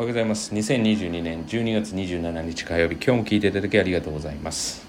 [0.00, 0.54] おはようございます。
[0.54, 2.94] 2022年12月27日火曜日。
[2.94, 4.86] 今日も聞いていただきありがとうございます、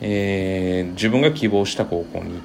[0.00, 2.40] えー、自分が希望した高校に行っ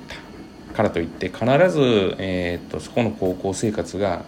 [0.71, 4.25] たからといって必ず、えーと、そこの高校生活が、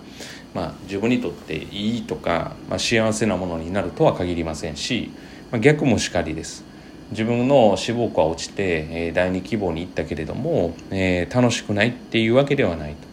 [0.54, 5.10] まあ、自分にとっていいとか、まあ、幸せなものになるとは限りませんし、
[5.50, 6.64] まあ、逆もしかりです。
[7.10, 13.11] 自分の志望校は落ちて、えー、第二希望に行ったけれども、えー、楽しくないっていうわけではないと。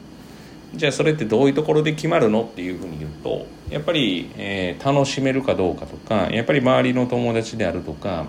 [0.75, 8.27] じゃあそれってどういうところで決まるのっていうふうに言うとやっぱり、えー、楽しめるかどうかとかやっぱり周りの友達であるとか、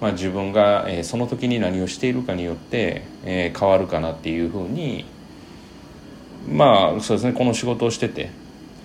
[0.00, 5.04] まあ、自分が、えー、その時に何をしているかによって、えー、変わるかなっていうふうに
[6.48, 8.30] まあそうですねこの仕事をしてて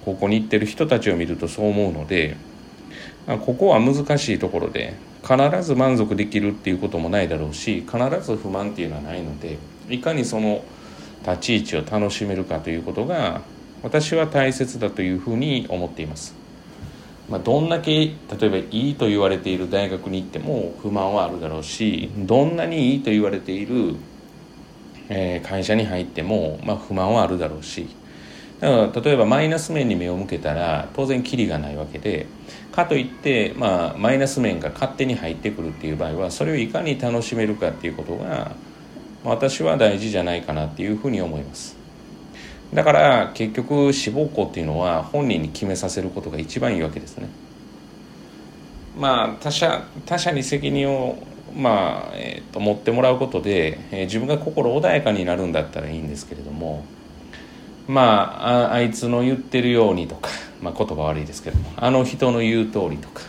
[0.05, 2.37] ここに行ってる人たちを見るとそう思うので、
[3.25, 9.57] まあ、ここは難しいところで必ず満足できるっていうこともないだろうし必ず不満っていうのはないので
[9.89, 10.63] いかにその
[11.27, 13.41] 立ち位置を楽しめるかということが
[13.83, 16.35] 私は大切だというふうに思っています。
[17.29, 18.13] まあ、どんだけ例
[18.43, 23.95] えばいいと言われている大学に行っても不満はあるだろうしどんなにいいと言われている、
[25.09, 27.89] え会社に入っても、まあ、不満はあるだろうし
[28.61, 32.27] だから例えばマイナス面に目を向けたら当然キリがないわけで
[32.71, 38.55] かといって、まあ、マイナス面が勝手に入ってくるっていう場合はそれをいかに楽しめるかっていうことが
[39.27, 41.75] 私は大事じゃないかなっていうふうに思います。
[42.73, 47.29] だから結局志望校っていうのは本人に決めさせることが一番いいわけですね。
[48.97, 51.17] まあ他者他者に責任を
[51.55, 56.83] まあ、えーと、持ってもらうことで、えー、自分が心穏やかになるんだったらいいんですけれども
[57.87, 60.29] まああいつの言ってるようにとか、
[60.61, 63.23] まあ、言葉悪いですけどもあの人の言う通りとか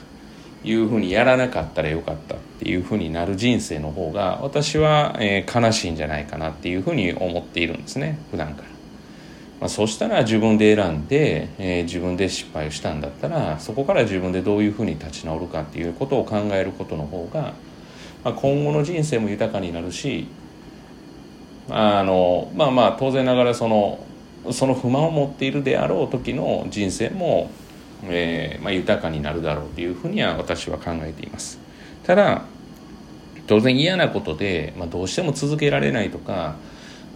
[0.65, 8.69] いうふうにやらなかったらよかったっていうふうになる人生の方が私は、えー、悲しいんじゃないかなっていうふうに思っているんですね普段から。
[9.61, 17.55] まあ、そしたら自分で選んで、えー、自分で失敗をしたんだったらそこから自分でどういうふうに立ち直るかっていうことを考えることの方が、
[18.23, 20.29] まあ、今後の人生も豊かになるし
[21.71, 23.99] あのまあまあ当然ながらその
[24.53, 27.51] その不満を持っているであろう時の人生も
[28.05, 31.59] えー、まあ、豊かになるだろうというふうには私は考えています。
[32.05, 32.45] ただ
[33.47, 36.57] 当然嫌なことで、まあ、どうしても続けられないとか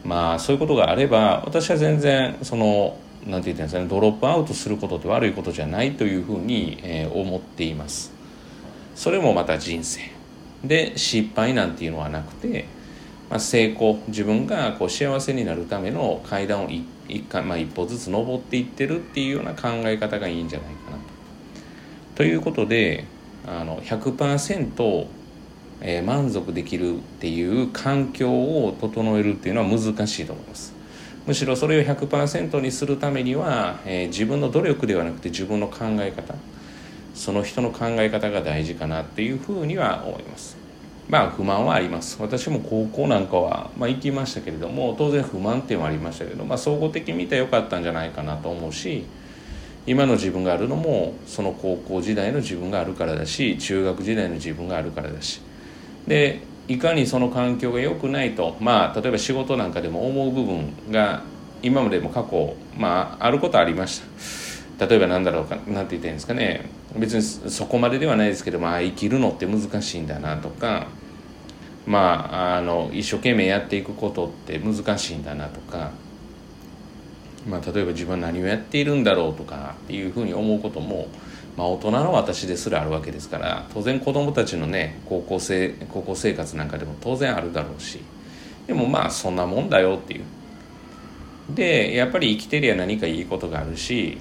[0.05, 8.13] まあそういうことがあれば私は全然そのなんて言ってんですかねドロップアウトすることって悪いことじゃないというふうに、えー、思っています。
[8.95, 10.01] それもまた人生。
[10.65, 12.67] で失敗なんていうのはなくて、
[13.33, 21.03] まあ、成功自分がこう幸せになるための階段を一一回、まあ、一歩ずつ登っていってるっていうような考え方がいいんじゃないかなと。
[22.17, 23.07] ということで
[23.47, 25.07] あの100%、
[25.81, 30.75] え、満足できるっていう環境を整えるっていうのは難しいと思います。
[31.27, 36.35] むしろそれを100%にするためには、えー、自分の努力ではなくて自分の考え方
[37.15, 40.62] その人の考え方が大事かなっていうふうには思います。
[41.13, 42.17] まあ不満はあります。
[42.23, 49.05] 私も高校なんかは、まあ、行きましたけれども当然不満っていうのはありましたけど、まあ、総合的に見たらよかったんじゃないかなと思うし
[49.87, 55.43] 今の自分があるのもその高校時代の自分があるからだし中学時代の自分があるからだし。
[56.07, 61.25] でいかにその環境が良くないとまあ例えば仕事なんかでも思う部分が
[61.63, 64.01] 今までも過去まああることありまし
[64.79, 64.87] た。
[64.87, 66.71] 例えばなんだろうかなんて言ったらいいんですかね。
[66.97, 70.87] 別にそこまでではないですけど、まあ、生きるのって難しいんだなとか
[71.87, 75.91] まあ、あの一生懸命やっていくことって難しいんだなとか、
[77.49, 81.09] まあ、例えば自分は何をやっているんだろうとかっていうふうに思うことも、
[81.57, 88.01] まあ、大人の私ですらあるわけですから当然子供たちのね高校生高校生活なんかでも当然あるだろうし
[88.67, 90.25] でもまあそんなもんだよっていう。
[91.51, 94.19] でやっぱり生きてりゃ何かいいことがあるし、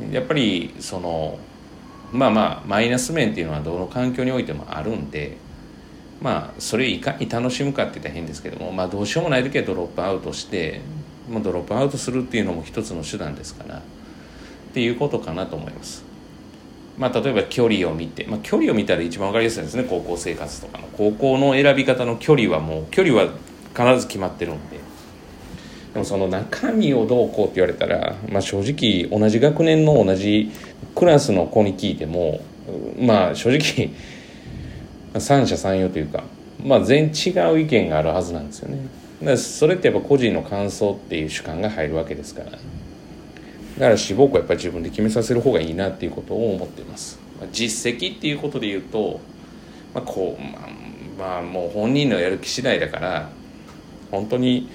[0.00, 1.38] うん、やっぱりその
[2.12, 5.36] まあまあマイナス面っていうのはどの環境においてもあるんで
[6.20, 10.80] まあそれをいかに楽しむかって言ったら変ですけども、まあ、どうしようもない時はドロップアウトして
[11.30, 13.80] もうドロップアウトするっていうのも一つの手段ですからっ
[14.72, 16.04] ていうことかなと思います。
[16.96, 20.88] まあ、例えば距離を見て、まあ、距離を見たら一番分かりやすいですね高校生活とかの。
[20.96, 23.28] 高校の選び方の距離はもう距離は
[23.72, 24.78] 必ず決まってるんで。
[25.92, 30.50] でもその中身をどうこうって言われたら、まあ、正直同じ学年の同じ
[30.94, 32.40] クラスの子に聞いても
[32.98, 33.90] まあ正直
[35.18, 36.24] 三者三様というか、
[36.64, 38.78] まあ、全違う意見があるはずなんですよね。
[39.22, 42.50] だそれってやっぱ個人の感想っていう主観が入るわけですから。
[42.50, 47.18] だから志望校はやっぱり自分で決めさせる方がいいなっていうことを思っています、
[47.52, 49.20] 実績っていうことで言うと、
[49.94, 50.68] まあ、こう、まあ、
[51.18, 53.30] まあもう本人のやる気次第だから
[54.10, 54.68] 本当に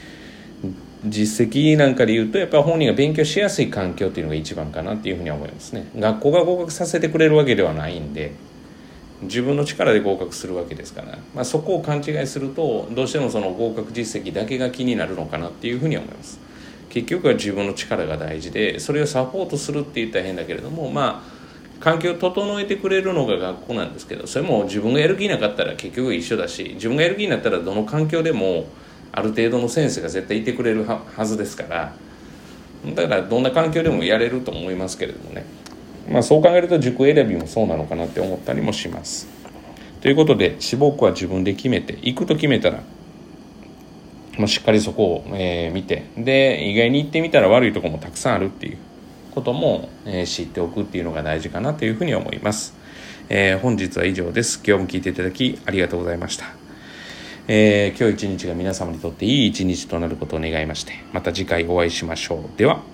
[1.05, 5.89] 実績なんかで言うとやっぱり本人が勉強しやすい環境っていうのが一番かなっていうふうには思いますね。
[5.97, 8.31] 学校が合格させてくれるわけではないんで
[9.23, 16.39] 自分の力で合格するわけですから、まあ、そこを勘違いするとどうしてもその合格実績だけが気になるのかなっていうふうに思います。
[16.89, 21.43] 結局は自分の力が大事でそれをサポートするって言ったら変だけれどもまあ
[21.79, 28.67] 環境を整えてくれるのが学校なんですけどそれも自分がやる気なかったら結局一緒だし自分がやる気になったらどの環境でも
[29.11, 31.95] ある程度の先生が絶対いてくれるはずですから
[32.93, 35.45] だからどんな環境でもやれると思いますけれどもね。
[36.13, 39.27] まあそう考えると塾選びもそうなのかなって思ったりもします。
[39.99, 42.83] ということで志望校は自分で決めて行くと決めたら
[44.37, 48.77] まあ、しっかりそこを、えー、見てで意外に行ってみたら悪いとこもたくさんあるっていう
[49.31, 52.75] ことも、えー、知っておくっていうのが大事かなというふうに思います、
[53.29, 54.61] えー、本日は以上です。
[54.65, 56.45] 今日も聞いていただきありがとうございました。
[57.47, 62.57] えー、今日一日が皆様にとっていい一日となることを願いましてまた次回お会いしましょう。
[62.57, 62.92] では。